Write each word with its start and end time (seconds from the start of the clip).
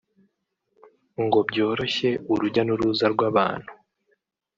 ngo 1.23 1.39
byoroshye 1.49 2.09
urujya 2.33 2.61
n’uruza 2.65 3.05
rw’abantu 3.13 3.71